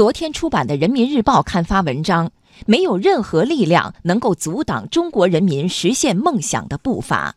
[0.00, 2.32] 昨天出版的《人民日报》刊发文章，
[2.64, 7.36] 没有任何力量能够阻挡中国人民实现梦想的步伐。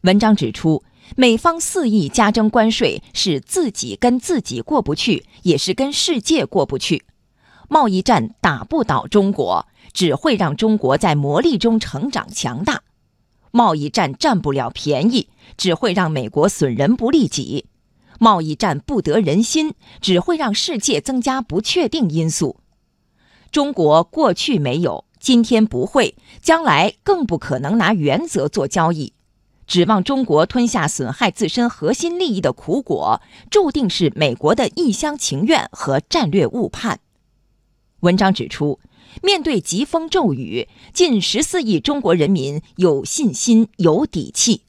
[0.00, 0.82] 文章指出，
[1.16, 7.04] 美方肆意加征关税，是自己跟自己过不去，也是跟世界过不去。
[7.68, 12.80] 贸易战打不倒中国，只会让中国在磨砺中成长强大。
[13.50, 15.28] 贸易战占不了便宜，
[15.58, 17.66] 只会让美国损人不利己。
[18.22, 22.60] 贸易战不得人心，只会让世界增加不确定因素。
[23.50, 29.12] 中国过去没有，今天不会，将来更不可能拿原则做交易。
[29.66, 37.00] 指望中国吞下损害自身核心利益的苦果，注定是美国的一厢情愿和战略误判。
[38.02, 38.78] 文章指出，
[39.20, 44.62] 面对疾风骤雨，近十四亿中国人民有信心、有底气。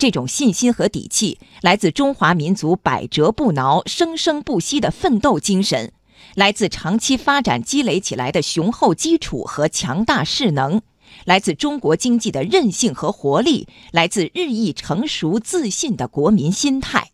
[0.00, 5.92] 这种信心和底气来自中华民族百折不挠、生生不息的奋斗精神，
[6.34, 10.80] 来自长期发展积累起来的雄厚基础和强大势能，
[11.26, 17.10] 来自中国经济的韧性和活力，来自日益成熟自信的国民心态。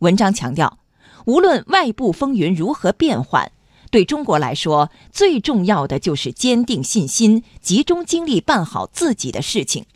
[0.00, 0.80] 文章强调，
[1.24, 3.52] 无论外部风云如何变幻，
[3.90, 9.86] 对中国来说，最重要的就是坚定信心，集中精力办好自己的事情。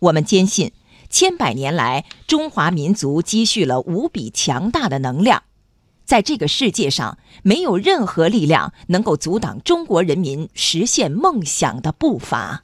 [0.00, 0.72] 我们坚信。
[1.18, 5.44] 千百年来，中华民族积蓄了无比强大的能量，
[6.04, 12.62] 在这个世界上，没有任何力量能够阻挡中国人民实现梦想的步伐。